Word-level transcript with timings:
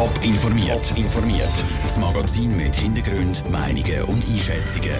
Top 0.00 0.24
informiert. 0.24 0.96
informiert. 0.96 1.52
Das 1.82 1.98
Magazin 1.98 2.56
mit 2.56 2.74
Hintergrund, 2.74 3.44
Meinungen 3.50 4.02
und 4.04 4.24
Einschätzungen. 4.30 4.96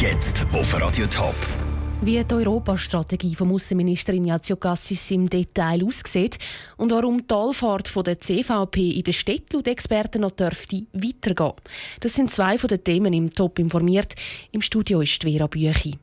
Jetzt 0.00 0.46
auf 0.52 0.80
Radio 0.80 1.06
Top. 1.06 1.34
Wie 2.02 2.22
die 2.22 2.34
Europastrategie 2.34 3.34
vom 3.34 3.52
Außenminister 3.52 4.12
Ignazio 4.12 4.54
Cassis 4.54 5.10
im 5.10 5.28
Detail 5.28 5.84
aussieht 5.84 6.38
und 6.76 6.92
warum 6.92 7.18
die 7.18 7.26
Talfahrt 7.26 7.88
von 7.88 8.04
der 8.04 8.20
CVP 8.20 8.90
in 8.90 9.02
der 9.02 9.12
Stadt 9.12 9.52
laut 9.52 9.66
Experten 9.66 10.20
noch 10.20 10.30
dürfte 10.30 10.84
weitergehen. 10.92 11.54
Das 11.98 12.14
sind 12.14 12.30
zwei 12.30 12.56
von 12.56 12.68
den 12.68 12.84
Themen 12.84 13.12
im 13.12 13.30
Top 13.30 13.58
informiert. 13.58 14.14
Im 14.52 14.62
Studio 14.62 15.00
ist 15.00 15.20
Vera 15.20 15.48
Büchi. 15.48 15.98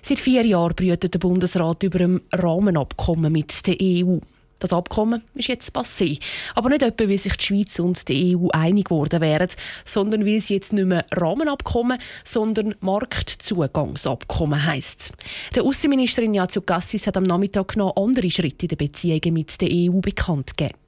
Seit 0.00 0.18
vier 0.18 0.46
Jahren 0.46 0.74
brütet 0.74 1.12
der 1.12 1.18
Bundesrat 1.18 1.82
über 1.82 2.00
ein 2.00 2.22
Rahmenabkommen 2.32 3.30
mit 3.30 3.66
der 3.66 3.76
EU. 3.82 4.16
Das 4.58 4.72
Abkommen 4.72 5.22
ist 5.34 5.48
jetzt 5.48 5.74
passé. 5.74 6.18
Aber 6.54 6.68
nicht 6.68 6.82
etwa, 6.82 7.08
weil 7.08 7.18
sich 7.18 7.36
die 7.36 7.44
Schweiz 7.44 7.78
und 7.78 8.08
die 8.08 8.36
EU 8.36 8.48
einig 8.50 8.86
geworden 8.86 9.20
wären, 9.20 9.48
sondern 9.84 10.26
weil 10.26 10.36
es 10.36 10.48
jetzt 10.48 10.72
nicht 10.72 10.86
mehr 10.86 11.06
Rahmenabkommen, 11.12 11.98
sondern 12.24 12.74
Marktzugangsabkommen 12.80 14.66
heisst. 14.66 15.12
Der 15.54 15.62
Außenminister 15.62 16.22
Ignazio 16.22 16.62
Cassis 16.62 17.06
hat 17.06 17.16
am 17.16 17.22
Nachmittag 17.22 17.76
noch 17.76 17.96
andere 17.96 18.30
Schritte 18.30 18.66
in 18.66 18.68
den 18.68 18.78
Beziehungen 18.78 19.32
mit 19.32 19.60
der 19.60 19.68
EU 19.70 20.00
bekannt 20.00 20.56
gegeben. 20.56 20.78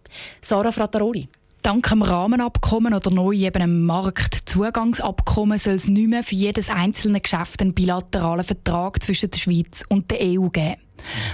Sarah 0.43 0.73
Frattaroli. 0.73 1.29
Dank 1.62 1.91
dem 1.91 2.01
Rahmenabkommen 2.01 2.95
oder 2.95 3.10
neu 3.10 3.32
eben 3.32 3.62
einem 3.62 3.84
Marktzugangsabkommen 3.84 5.59
soll 5.59 5.74
es 5.74 5.88
nicht 5.88 6.09
mehr 6.09 6.24
für 6.24 6.34
jedes 6.34 6.71
einzelne 6.71 7.21
Geschäft 7.21 7.60
einen 7.60 7.74
bilateralen 7.74 8.45
Vertrag 8.45 9.02
zwischen 9.02 9.30
der 9.30 9.38
Schweiz 9.38 9.84
und 9.91 10.10
der 10.10 10.21
EU 10.23 10.48
geben. 10.48 10.77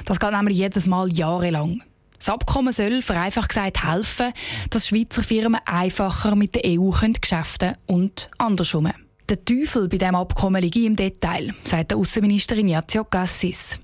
Das 0.04 0.18
geht 0.18 0.32
nämlich 0.32 0.58
jedes 0.58 0.86
Mal 0.86 1.12
jahrelang. 1.12 1.80
Das 2.18 2.28
Abkommen 2.28 2.72
soll, 2.72 3.02
vereinfacht 3.02 3.50
gesagt, 3.50 3.84
helfen, 3.84 4.32
dass 4.70 4.88
Schweizer 4.88 5.22
Firmen 5.22 5.60
einfacher 5.64 6.36
mit 6.36 6.54
der 6.54 6.62
EU 6.64 6.90
geschäften 6.90 7.74
können 7.74 7.78
und 7.86 8.30
andersrum. 8.38 8.90
Der 9.28 9.44
Teufel 9.44 9.88
bei 9.88 9.98
diesem 9.98 10.14
Abkommen 10.14 10.62
liegt 10.62 10.76
im 10.76 10.94
Detail, 10.94 11.52
sagt 11.64 11.90
der 11.90 11.98
Außenminister 11.98 12.56
Ignazio 12.56 13.04
Cassis. 13.04 13.80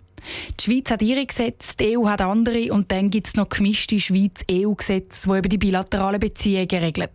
Die 0.60 0.64
Schweiz 0.64 0.90
hat 0.90 1.02
ihre 1.02 1.26
Gesetze, 1.26 1.76
die 1.78 1.98
EU 1.98 2.06
hat 2.06 2.20
andere 2.20 2.72
und 2.72 2.92
dann 2.92 3.10
gibt 3.10 3.26
es 3.28 3.34
noch 3.34 3.48
gemischte 3.48 3.98
Schweiz-EU-Gesetze, 3.98 5.28
die 5.28 5.38
über 5.38 5.48
die 5.48 5.58
bilateralen 5.58 6.20
Beziehungen 6.20 6.68
regeln. 6.70 7.10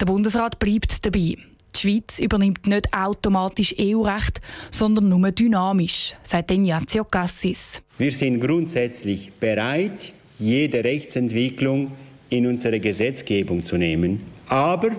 Der 0.00 0.06
Bundesrat 0.06 0.58
bleibt 0.58 1.04
dabei. 1.04 1.36
Die 1.74 1.80
Schweiz 1.80 2.18
übernimmt 2.18 2.66
nicht 2.66 2.94
automatisch 2.94 3.74
EU-Recht, 3.78 4.40
sondern 4.70 5.08
nur 5.08 5.32
dynamisch, 5.32 6.14
sagt 6.22 6.50
Ignazio 6.50 7.04
Cassis. 7.04 7.82
Wir 7.98 8.12
sind 8.12 8.40
grundsätzlich 8.40 9.32
bereit, 9.32 10.12
jede 10.38 10.84
Rechtsentwicklung 10.84 11.92
in 12.30 12.46
unsere 12.46 12.80
Gesetzgebung 12.80 13.64
zu 13.64 13.76
nehmen. 13.76 14.22
Aber 14.48 14.90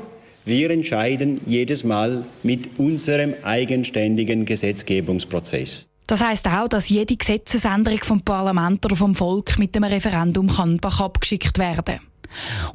wir 0.46 0.70
entscheiden 0.70 1.42
jedes 1.46 1.84
Mal 1.84 2.26
mit 2.44 2.78
unserem 2.78 3.34
eigenständigen 3.44 4.46
Gesetzgebungsprozess. 4.46 5.88
Das 6.08 6.22
heißt 6.22 6.48
auch, 6.48 6.68
dass 6.68 6.88
jede 6.88 7.16
Gesetzesänderung 7.16 8.00
vom 8.04 8.22
Parlament 8.22 8.86
oder 8.86 8.96
vom 8.96 9.16
Volk 9.16 9.58
mit 9.58 9.74
dem 9.74 9.84
Referendum 9.84 10.48
kann 10.48 10.80
abgeschickt 10.80 11.58
werden. 11.58 12.00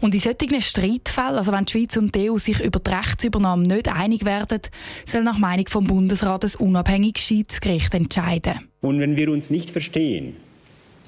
Und 0.00 0.14
in 0.14 0.20
solchen 0.20 0.60
Streitfällen, 0.60 1.36
also 1.36 1.52
wenn 1.52 1.64
die 1.64 1.72
Schweiz 1.72 1.96
und 1.96 2.14
die 2.14 2.30
EU 2.30 2.38
sich 2.38 2.60
über 2.60 2.80
die 2.80 2.90
Rechtsübernahme 2.90 3.66
nicht 3.66 3.88
einig 3.88 4.24
werden, 4.24 4.60
soll 5.06 5.22
nach 5.22 5.38
Meinung 5.38 5.66
vom 5.68 5.86
Bundesrat 5.86 6.44
ein 6.44 6.54
unabhängiges 6.58 7.22
Schiedsgericht 7.22 7.94
entscheiden. 7.94 8.68
Und 8.80 8.98
wenn 9.00 9.16
wir 9.16 9.30
uns 9.30 9.50
nicht 9.50 9.70
verstehen, 9.70 10.36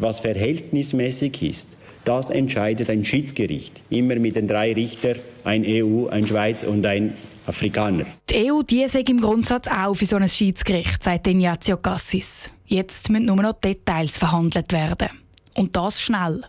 was 0.03 0.21
verhältnismäßig 0.21 1.43
ist, 1.43 1.77
das 2.05 2.31
entscheidet 2.31 2.91
ein 2.91 3.05
Schiedsgericht. 3.05 3.83
Immer 3.91 4.17
mit 4.17 4.37
den 4.37 4.49
drei 4.49 4.73
Richtern, 4.73 5.17
ein 5.45 5.65
EU, 5.67 6.09
ein 6.09 6.27
Schweiz 6.27 6.65
und 6.65 6.85
ein 6.85 7.15
Afrikaner. 7.47 8.05
Die 8.29 8.51
EU 8.51 8.63
die 8.63 8.89
sagt 8.89 9.09
im 9.09 9.21
Grundsatz 9.21 9.69
auch 9.69 9.95
für 9.95 10.07
so 10.07 10.17
ein 10.17 10.29
Schiedsgericht, 10.29 11.03
sagt 11.03 11.27
Ignazio 11.27 11.77
Cassis. 11.77 12.51
Jetzt 12.67 13.11
müssen 13.11 13.27
nur 13.27 13.37
noch 13.37 13.55
Details 13.55 14.17
verhandelt 14.17 14.73
werden. 14.73 15.11
Und 15.57 15.77
das 15.77 16.01
schnell. 16.01 16.43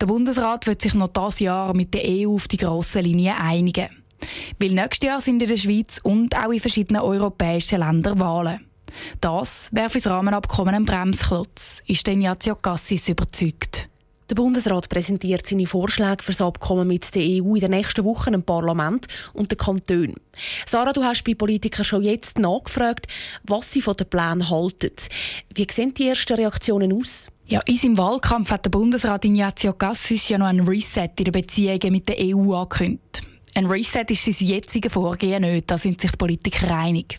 Der 0.00 0.06
Bundesrat 0.06 0.66
wird 0.66 0.82
sich 0.82 0.94
noch 0.94 1.08
das 1.08 1.38
Jahr 1.38 1.74
mit 1.74 1.94
der 1.94 2.02
EU 2.04 2.34
auf 2.34 2.48
die 2.48 2.56
grossen 2.56 3.04
Linien 3.04 3.36
einigen. 3.38 3.88
Weil 4.58 4.70
nächstes 4.70 5.06
Jahr 5.06 5.20
sind 5.20 5.42
in 5.42 5.48
der 5.48 5.56
Schweiz 5.56 6.00
und 6.02 6.36
auch 6.36 6.50
in 6.50 6.60
verschiedenen 6.60 7.02
europäischen 7.02 7.80
Ländern 7.80 8.18
Wahlen. 8.18 8.60
Das 9.20 9.70
wäre 9.72 9.90
für 9.90 9.98
das 9.98 10.10
Rahmenabkommen 10.10 10.74
ein 10.74 10.84
Bremsklotz, 10.84 11.82
ist 11.86 12.08
Ignazio 12.08 12.56
Cassis 12.56 13.08
überzeugt. 13.08 13.88
Der 14.32 14.36
Bundesrat 14.36 14.88
präsentiert 14.88 15.46
seine 15.46 15.66
Vorschläge 15.66 16.22
für 16.22 16.32
das 16.32 16.40
Abkommen 16.40 16.88
mit 16.88 17.14
der 17.14 17.22
EU 17.22 17.54
in 17.54 17.60
den 17.60 17.72
nächsten 17.72 18.02
Wochen 18.04 18.32
im 18.32 18.42
Parlament 18.42 19.06
und 19.34 19.50
den 19.50 19.58
Kantonen. 19.58 20.14
Sarah, 20.66 20.94
du 20.94 21.04
hast 21.04 21.24
bei 21.24 21.34
Politikern 21.34 21.84
schon 21.84 22.02
jetzt 22.02 22.38
nachgefragt, 22.38 23.08
was 23.42 23.70
sie 23.70 23.82
von 23.82 23.94
den 23.94 24.08
Plänen 24.08 24.48
halten. 24.48 24.92
Wie 25.54 25.66
sehen 25.70 25.92
die 25.92 26.08
ersten 26.08 26.34
Reaktionen 26.34 26.94
aus? 26.94 27.28
Ja, 27.46 27.60
in 27.66 27.76
seinem 27.76 27.98
Wahlkampf 27.98 28.50
hat 28.50 28.64
der 28.64 28.70
Bundesrat 28.70 29.26
Ignazio 29.26 29.74
Cassis 29.74 30.30
ja 30.30 30.38
noch 30.38 30.46
ein 30.46 30.60
Reset 30.60 31.10
in 31.18 31.24
den 31.24 31.32
Beziehungen 31.32 31.92
mit 31.92 32.08
der 32.08 32.16
EU 32.18 32.54
angekündigt. 32.54 33.20
Ein 33.54 33.66
Reset 33.66 34.06
ist 34.08 34.24
sein 34.24 34.48
jetziges 34.48 34.94
Vorgehen 34.94 35.42
nicht, 35.42 35.70
da 35.70 35.76
sind 35.76 36.00
sich 36.00 36.16
Politiker 36.16 36.74
einig. 36.74 37.18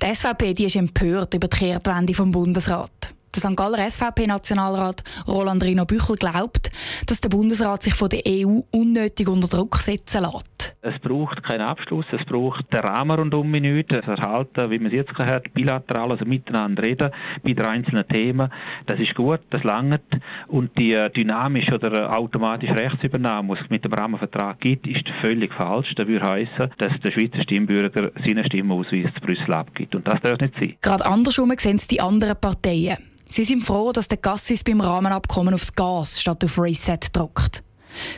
Die 0.00 0.14
SVP 0.14 0.54
die 0.54 0.64
ist 0.64 0.76
empört 0.76 1.34
über 1.34 1.48
die 1.48 1.56
Kehrtwende 1.56 2.14
vom 2.14 2.30
Bundesrat. 2.30 3.14
Der 3.34 3.40
St. 3.40 3.56
Galler 3.56 3.90
SVP-Nationalrat 3.90 5.02
Roland 5.26 5.64
Rino 5.64 5.86
Büchel 5.86 6.16
glaubt, 6.16 6.70
dass 7.06 7.22
der 7.22 7.30
Bundesrat 7.30 7.82
sich 7.82 7.94
von 7.94 8.10
der 8.10 8.20
EU 8.26 8.60
unnötig 8.70 9.26
unter 9.26 9.48
Druck 9.48 9.76
setzen 9.78 10.22
lässt. 10.22 10.76
Es 10.82 10.98
braucht 10.98 11.42
keinen 11.42 11.62
Abschluss, 11.62 12.04
es 12.12 12.26
braucht 12.26 12.70
den 12.70 12.80
Rahmen 12.80 13.18
rundum 13.18 13.50
Minuten, 13.50 14.02
das 14.04 14.18
Erhalten, 14.18 14.70
wie 14.70 14.78
man 14.78 14.88
es 14.88 14.92
jetzt 14.92 15.14
gehört, 15.14 15.54
bilateral, 15.54 16.10
also 16.10 16.26
miteinander 16.26 16.82
reden 16.82 17.10
bei 17.42 17.54
den 17.54 17.64
einzelnen 17.64 18.06
Themen. 18.06 18.52
Das 18.84 19.00
ist 19.00 19.14
gut, 19.14 19.40
das 19.48 19.64
langt. 19.64 20.02
Und 20.48 20.76
die 20.76 20.92
äh, 20.92 21.08
dynamische 21.08 21.76
oder 21.76 22.14
automatische 22.14 22.76
Rechtsübernahme, 22.76 23.54
die 23.54 23.62
es 23.62 23.70
mit 23.70 23.84
dem 23.84 23.94
Rahmenvertrag 23.94 24.60
gibt, 24.60 24.86
ist 24.86 25.08
völlig 25.22 25.54
falsch. 25.54 25.94
Das 25.94 26.06
würde 26.06 26.28
heißen, 26.28 26.70
dass 26.76 27.00
der 27.00 27.10
Schweizer 27.10 27.42
Stimmbürger 27.42 28.10
seine 28.22 28.44
Stimmausweis 28.44 29.06
zu 29.14 29.20
Brüssel 29.22 29.54
abgibt. 29.54 29.94
Und 29.94 30.06
das 30.06 30.20
darf 30.20 30.38
nicht 30.38 30.54
sein. 30.60 30.74
Gerade 30.82 31.06
andersrum 31.06 31.50
sehen 31.58 31.76
es 31.76 31.86
die 31.86 32.00
anderen 32.00 32.36
Parteien. 32.36 32.98
Sie 33.32 33.44
sind 33.44 33.64
froh, 33.64 33.92
dass 33.92 34.08
der 34.08 34.18
Gassis 34.18 34.62
beim 34.62 34.82
Rahmenabkommen 34.82 35.54
aufs 35.54 35.74
Gas 35.74 36.20
statt 36.20 36.44
auf 36.44 36.58
Reset 36.58 36.98
drückt. 37.14 37.62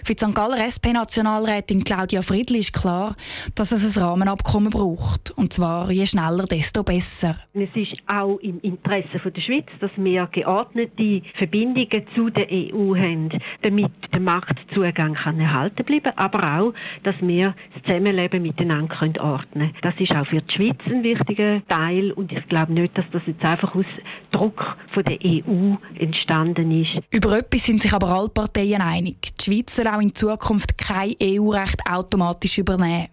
Für 0.04 0.14
die 0.14 0.24
St. 0.24 0.34
Galler 0.34 0.58
SP-Nationalrätin 0.64 1.84
Claudia 1.84 2.22
Friedli 2.22 2.60
ist 2.60 2.72
klar, 2.72 3.16
dass 3.54 3.72
es 3.72 3.96
ein 3.96 4.02
Rahmenabkommen 4.02 4.70
braucht. 4.70 5.30
Und 5.32 5.52
zwar 5.52 5.90
je 5.90 6.06
schneller, 6.06 6.46
desto 6.46 6.82
besser. 6.82 7.36
Es 7.52 7.70
ist 7.74 7.96
auch 8.06 8.38
im 8.38 8.60
Interesse 8.60 9.18
der 9.30 9.40
Schweiz, 9.40 9.66
dass 9.80 9.90
wir 9.96 10.26
geordnete 10.32 11.22
Verbindungen 11.34 12.06
zu 12.14 12.30
der 12.30 12.48
EU 12.50 12.96
haben, 12.96 13.30
damit 13.62 13.92
der 14.12 14.20
Marktzugang 14.20 15.14
kann 15.14 15.40
erhalten 15.40 15.84
bleiben 15.84 16.12
aber 16.16 16.60
auch, 16.60 16.74
dass 17.02 17.14
wir 17.20 17.54
das 17.74 17.82
Zusammenleben 17.84 18.42
miteinander 18.42 18.94
können 18.94 19.18
ordnen 19.18 19.72
können. 19.72 19.74
Das 19.82 19.94
ist 19.98 20.14
auch 20.14 20.26
für 20.26 20.42
die 20.42 20.52
Schweiz 20.52 20.76
ein 20.86 21.02
wichtiger 21.02 21.66
Teil 21.68 22.12
und 22.12 22.32
ich 22.32 22.46
glaube 22.48 22.72
nicht, 22.72 22.96
dass 22.96 23.04
das 23.12 23.22
jetzt 23.26 23.44
einfach 23.44 23.74
aus 23.74 23.86
Druck 24.30 24.76
von 24.92 25.04
der 25.04 25.18
EU 25.24 25.74
entstanden 25.98 26.70
ist. 26.70 27.00
Über 27.10 27.38
etwas 27.38 27.64
sind 27.64 27.82
sich 27.82 27.92
aber 27.92 28.08
alle 28.08 28.28
Parteien 28.28 28.82
einig. 28.82 29.16
Die 29.38 29.44
Schweiz 29.44 29.63
Schweiz 29.64 29.76
soll 29.76 29.88
auch 29.88 30.00
in 30.00 30.14
Zukunft 30.14 30.76
kein 30.76 31.14
EU-Recht 31.22 31.80
automatisch 31.88 32.58
übernehmen. 32.58 33.08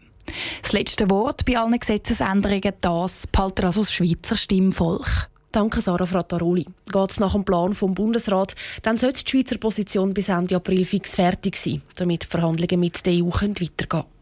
Das 0.61 0.71
letzte 0.71 1.09
Wort 1.09 1.45
bei 1.45 1.57
allen 1.57 1.77
Gesetzesänderungen, 1.77 2.73
das 2.81 3.27
behalten 3.27 3.65
also 3.65 3.81
das 3.81 3.93
Schweizer 3.93 4.37
Stimmvolk. 4.37 5.29
Danke, 5.51 5.81
Sarah 5.81 6.05
Frattaroli. 6.05 6.65
Geht 6.91 7.11
es 7.11 7.19
nach 7.19 7.33
dem 7.33 7.43
Plan 7.43 7.73
vom 7.73 7.93
Bundesrat, 7.93 8.55
dann 8.83 8.97
sollte 8.97 9.23
die 9.23 9.29
Schweizer 9.29 9.57
Position 9.57 10.13
bis 10.13 10.29
Ende 10.29 10.55
April 10.55 10.85
fix 10.85 11.15
fertig 11.15 11.57
sein, 11.57 11.81
damit 11.95 12.23
die 12.23 12.27
Verhandlungen 12.27 12.79
mit 12.79 13.05
der 13.05 13.13
EU 13.13 13.27
weitergehen 13.27 13.89
können. 13.89 14.20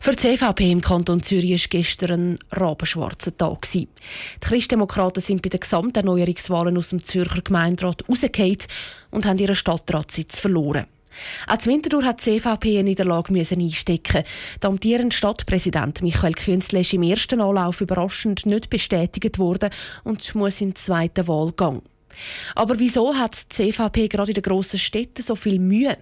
Für 0.00 0.12
die 0.12 0.36
CVP 0.36 0.70
im 0.70 0.80
Kanton 0.80 1.22
Zürich 1.22 1.50
war 1.50 1.68
gestern 1.70 2.10
ein 2.10 2.38
rabenschwarzer 2.52 3.36
Tag. 3.36 3.66
Die 3.72 3.88
Christdemokraten 4.40 5.22
sind 5.22 5.42
bei 5.42 5.48
den 5.48 5.60
Gesamterneuerungswahlen 5.60 6.76
aus 6.76 6.90
dem 6.90 7.04
Zürcher 7.04 7.42
Gemeinderat 7.42 8.08
rausgefallen 8.08 8.58
und 9.10 9.26
haben 9.26 9.38
ihren 9.38 9.54
Stadtratssitz 9.54 10.38
verloren. 10.40 10.86
Auch 11.46 11.58
zu 11.58 11.70
Winterthur 11.70 12.04
hat 12.04 12.24
die 12.24 12.38
CVP 12.38 12.78
eine 12.78 12.84
Niederlage 12.84 13.32
einstecken. 13.34 14.24
Der 14.62 14.70
amtierende 14.70 15.14
Stadtpräsident 15.14 16.02
Michael 16.02 16.34
Künzle 16.34 16.80
ist 16.80 16.92
im 16.92 17.02
ersten 17.02 17.40
Anlauf 17.40 17.80
überraschend 17.80 18.46
nicht 18.46 18.70
bestätigt 18.70 19.38
worden 19.38 19.70
und 20.02 20.34
muss 20.34 20.60
in 20.60 20.70
den 20.70 20.76
zweiten 20.76 21.28
Wahlgang. 21.28 21.82
Aber 22.54 22.78
wieso 22.78 23.14
hat 23.14 23.36
die 23.36 23.72
CVP 23.72 24.08
gerade 24.08 24.30
in 24.30 24.34
den 24.34 24.42
grossen 24.42 24.78
Städten 24.78 25.22
so 25.22 25.34
viel 25.34 25.58
Mühe? 25.58 25.96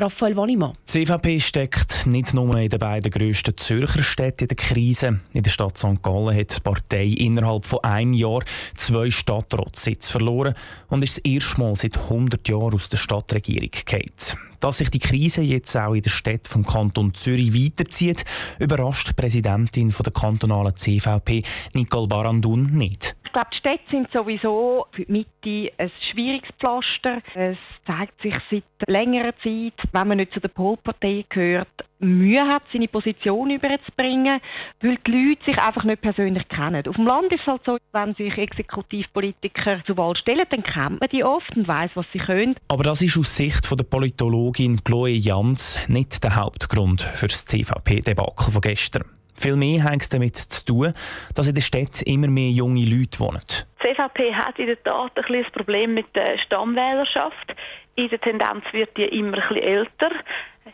Raphael 0.00 0.36
Wallimann. 0.36 0.74
Die 0.86 1.04
CVP 1.04 1.40
steckt 1.40 2.06
nicht 2.06 2.32
nur 2.32 2.56
in 2.56 2.70
den 2.70 2.78
beiden 2.78 3.10
grössten 3.10 3.56
Zürcher 3.56 4.04
Städten 4.04 4.44
in 4.44 4.48
der 4.48 4.56
Krise. 4.56 5.18
In 5.32 5.42
der 5.42 5.50
Stadt 5.50 5.76
St. 5.76 6.00
Gallen 6.02 6.36
hat 6.38 6.56
die 6.56 6.60
Partei 6.60 7.06
innerhalb 7.06 7.64
von 7.64 7.82
einem 7.82 8.12
Jahr 8.12 8.44
zwei 8.76 9.10
Stadtratssitze 9.10 10.12
verloren 10.12 10.54
und 10.88 11.02
ist 11.02 11.16
das 11.16 11.24
erste 11.24 11.60
Mal 11.60 11.74
seit 11.74 11.98
100 11.98 12.48
Jahren 12.48 12.74
aus 12.74 12.88
der 12.88 12.96
Stadtregierung 12.96 13.70
gefallen. 13.72 14.47
Dass 14.60 14.78
sich 14.78 14.90
die 14.90 14.98
Krise 14.98 15.42
jetzt 15.42 15.76
auch 15.76 15.94
in 15.94 16.02
der 16.02 16.10
Stadt 16.10 16.48
vom 16.48 16.64
Kanton 16.64 17.14
Zürich 17.14 17.54
weiterzieht, 17.54 18.24
überrascht 18.58 19.08
die 19.08 19.12
Präsidentin 19.12 19.94
der 19.98 20.12
kantonalen 20.12 20.74
CVP, 20.74 21.42
Nicole 21.74 22.08
Barandun, 22.08 22.72
nicht. 22.72 23.14
Ich 23.24 23.32
glaube, 23.32 23.48
die 23.52 23.56
Städte 23.58 23.84
sind 23.90 24.10
sowieso 24.10 24.86
für 24.92 25.04
die 25.04 25.12
Mitte 25.12 25.72
ein 25.76 25.90
schwieriges 26.10 26.48
Pflaster. 26.58 27.20
Es 27.34 27.58
zeigt 27.86 28.22
sich 28.22 28.34
seit 28.50 28.64
längerer 28.88 29.34
Zeit, 29.42 29.74
wenn 29.92 30.08
man 30.08 30.16
nicht 30.16 30.32
zu 30.32 30.40
der 30.40 30.48
Polpartei 30.48 31.26
gehört, 31.28 31.68
Mühe 32.00 32.46
hat, 32.46 32.62
seine 32.72 32.88
Position 32.88 33.50
überzubringen, 33.50 34.40
weil 34.80 34.98
die 35.06 35.10
Leute 35.10 35.44
sich 35.44 35.58
einfach 35.58 35.84
nicht 35.84 36.00
persönlich 36.00 36.48
kennen. 36.48 36.86
Auf 36.86 36.96
dem 36.96 37.06
Land 37.06 37.32
ist 37.32 37.40
es 37.40 37.46
halt 37.46 37.64
so, 37.64 37.78
wenn 37.92 38.14
sich 38.14 38.36
Exekutivpolitiker 38.38 39.84
zur 39.84 39.96
Wahl 39.96 40.16
stellen, 40.16 40.46
dann 40.50 40.62
kennt 40.62 41.00
man 41.00 41.08
die 41.10 41.24
oft 41.24 41.56
und 41.56 41.66
weiß, 41.66 41.90
was 41.94 42.06
sie 42.12 42.18
können. 42.18 42.56
Aber 42.68 42.84
das 42.84 43.02
ist 43.02 43.16
aus 43.18 43.34
Sicht 43.34 43.68
der 43.70 43.84
Politologin 43.84 44.82
Chloe 44.84 45.10
Jans 45.10 45.78
nicht 45.88 46.22
der 46.22 46.36
Hauptgrund 46.36 47.02
für 47.02 47.28
das 47.28 47.44
CVP-Debakel 47.46 48.52
von 48.52 48.60
gestern. 48.60 49.04
Vielmehr 49.34 49.84
hat 49.84 50.02
es 50.02 50.08
damit 50.08 50.36
zu 50.36 50.64
tun, 50.64 50.92
dass 51.34 51.46
in 51.46 51.54
der 51.54 51.62
Stadt 51.62 52.02
immer 52.02 52.26
mehr 52.26 52.50
junge 52.50 52.84
Leute 52.84 53.20
wohnen. 53.20 53.40
Die 53.80 53.94
CVP 53.94 54.34
hat 54.34 54.58
in 54.58 54.66
der 54.66 54.82
Tat 54.82 55.12
ein, 55.16 55.34
ein 55.34 55.44
Problem 55.52 55.94
mit 55.94 56.06
der 56.16 56.38
Stammwählerschaft. 56.38 57.54
In 57.94 58.08
der 58.08 58.20
Tendenz 58.20 58.64
wird 58.72 58.96
die 58.96 59.04
immer 59.04 59.36
ein 59.36 59.48
bisschen 59.48 59.62
älter 59.62 60.10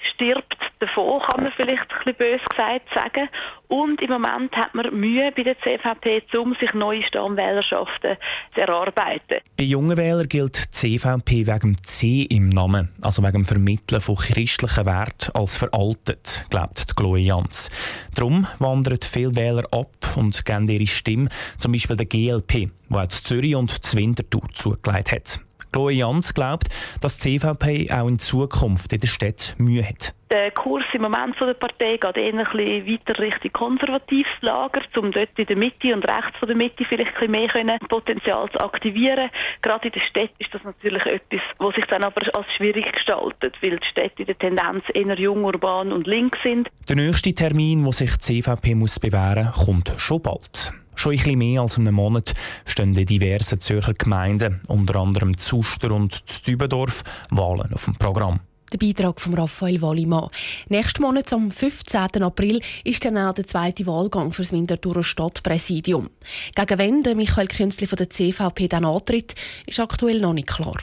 stirbt 0.00 0.63
davon, 0.86 1.20
kann 1.20 1.42
man 1.42 1.52
vielleicht 1.52 1.82
ein 1.82 1.98
bisschen 1.98 2.14
bös 2.16 2.40
gesagt 2.48 2.92
sagen. 2.94 3.28
Und 3.68 4.00
im 4.00 4.10
Moment 4.10 4.56
hat 4.56 4.74
man 4.74 4.94
Mühe 4.94 5.32
bei 5.34 5.42
der 5.42 5.58
CVP, 5.58 6.22
um 6.38 6.54
sich 6.54 6.74
neue 6.74 7.02
Stammwählerschaften 7.02 8.16
zu 8.54 8.60
erarbeiten. 8.60 9.38
Bei 9.56 9.64
jungen 9.64 9.96
Wählern 9.96 10.28
gilt 10.28 10.56
die 10.56 10.98
CVP 10.98 11.46
wegen 11.46 11.76
C 11.82 12.22
im 12.22 12.50
Namen, 12.50 12.90
also 13.00 13.22
wegen 13.22 13.32
dem 13.32 13.44
Vermitteln 13.44 14.00
von 14.00 14.14
christlichen 14.14 14.86
Werten 14.86 15.32
als 15.34 15.56
veraltet, 15.56 16.44
glaubt 16.50 16.96
Chloe 16.96 17.18
Jans. 17.18 17.70
Darum 18.14 18.46
wandern 18.58 18.98
viele 19.00 19.34
Wähler 19.34 19.64
ab 19.72 20.16
und 20.16 20.44
geben 20.44 20.68
ihre 20.68 20.86
Stimme, 20.86 21.28
zum 21.58 21.72
Beispiel 21.72 21.96
der 21.96 22.06
GLP, 22.06 22.70
wo 22.88 22.98
auch 22.98 23.08
Zürich 23.08 23.56
und 23.56 23.94
Winterthur 23.94 24.48
zugelegt 24.52 25.12
hat. 25.12 25.40
Chloe 25.74 25.90
Jans 25.90 26.32
glaubt, 26.34 26.68
dass 27.00 27.18
die 27.18 27.40
CVP 27.40 27.90
auch 27.90 28.06
in 28.06 28.20
Zukunft 28.20 28.92
in 28.92 29.00
der 29.00 29.08
Stadt 29.08 29.56
Mühe 29.58 29.82
hat. 29.82 30.14
Der 30.30 30.52
Kurs 30.52 30.84
im 30.92 31.02
Moment 31.02 31.34
von 31.34 31.48
der 31.48 31.54
Partei 31.54 31.96
geht 31.96 32.16
eher 32.16 32.32
ein 32.32 32.44
bisschen 32.44 32.86
weiter 32.86 33.18
Richtung 33.18 33.52
konservatives 33.52 34.30
Lager, 34.40 34.82
um 34.96 35.10
dort 35.10 35.36
in 35.36 35.46
der 35.46 35.56
Mitte 35.56 35.92
und 35.92 36.04
rechts 36.04 36.38
von 36.38 36.46
der 36.46 36.56
Mitte 36.56 36.84
vielleicht 36.84 37.16
ein 37.20 37.32
bisschen 37.32 37.66
mehr 37.66 37.78
Potenzial 37.88 38.48
zu 38.50 38.60
aktivieren. 38.60 39.30
Gerade 39.62 39.88
in 39.88 39.94
der 39.94 40.00
Stadt 40.00 40.30
ist 40.38 40.54
das 40.54 40.62
natürlich 40.62 41.06
etwas, 41.06 41.40
was 41.58 41.74
sich 41.74 41.86
dann 41.86 42.04
aber 42.04 42.22
als 42.36 42.46
schwierig 42.52 42.92
gestaltet, 42.92 43.56
weil 43.60 43.78
die 43.78 43.86
Städte 43.86 44.22
in 44.22 44.26
der 44.26 44.38
Tendenz 44.38 44.84
eher 44.94 45.18
jung, 45.18 45.44
urban 45.44 45.90
und 45.90 46.06
links 46.06 46.40
sind. 46.44 46.70
Der 46.88 46.94
nächste 46.94 47.34
Termin, 47.34 47.84
wo 47.84 47.90
sich 47.90 48.16
die 48.16 48.42
CVP 48.42 48.76
muss 48.76 49.00
bewähren 49.00 49.46
muss, 49.46 49.66
kommt 49.66 49.92
schon 49.98 50.22
bald. 50.22 50.72
Schon 50.96 51.12
ein 51.12 51.18
bisschen 51.18 51.38
mehr 51.38 51.62
als 51.62 51.78
einen 51.78 51.94
Monat 51.94 52.34
stehen 52.64 52.94
in 52.94 53.06
diversen 53.06 53.60
Zürcher 53.60 53.94
Gemeinden, 53.94 54.60
unter 54.68 54.96
anderem 54.96 55.36
Zuster 55.36 55.92
und 55.92 56.46
Dübendorf, 56.46 57.04
Wahlen 57.30 57.72
auf 57.72 57.84
dem 57.84 57.96
Programm. 57.96 58.40
Der 58.72 58.78
Beitrag 58.78 59.20
von 59.20 59.34
Raphael 59.34 59.80
Wallimann. 59.82 60.30
Nächsten 60.68 61.02
Monat, 61.02 61.32
am 61.32 61.52
15. 61.52 62.22
April, 62.22 62.60
ist 62.82 63.04
dann 63.04 63.18
auch 63.18 63.34
der 63.34 63.46
zweite 63.46 63.86
Wahlgang 63.86 64.32
für 64.32 64.42
das 64.42 64.50
Winterthurer 64.50 65.04
Stadtpräsidium. 65.04 66.10
Gegen 66.56 66.78
wen 66.78 67.02
der 67.04 67.14
Michael 67.14 67.46
Künzli 67.46 67.86
von 67.86 67.98
der 67.98 68.10
CVP 68.10 68.66
dann 68.66 68.84
antritt, 68.84 69.34
ist 69.66 69.78
aktuell 69.78 70.20
noch 70.20 70.32
nicht 70.32 70.48
klar. 70.48 70.78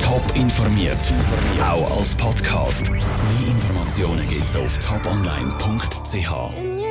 Top 0.00 0.24
informiert, 0.34 1.12
auch 1.62 1.98
als 1.98 2.16
Podcast. 2.16 2.90
Mehr 2.90 3.00
Informationen 3.46 4.26
gibt 4.28 4.48
es 4.48 4.56
auf 4.56 4.76
toponline.ch. 4.78 6.83